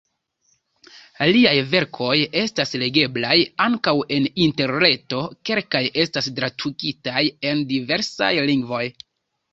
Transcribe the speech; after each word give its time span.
Liaj 1.31 1.51
verkoj 1.73 2.15
estas 2.41 2.73
legeblaj 2.83 3.35
ankaŭ 3.67 3.93
en 4.17 4.25
interreto, 4.47 5.21
kelkaj 5.51 5.85
estas 6.05 6.31
tradukitaj 6.41 7.23
al 7.51 7.63
diversaj 7.75 8.33
lingvoj. 8.53 8.85